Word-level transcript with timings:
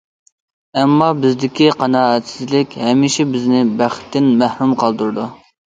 ئەمما 0.79 1.09
بىزدىكى 1.25 1.67
قانائەتسىزلىك 1.83 2.75
ھەمىشە 2.87 3.29
بىزنى 3.37 3.65
بەختتىن 3.85 4.35
مەھرۇم 4.43 4.79
قالدۇرىدۇ. 4.85 5.33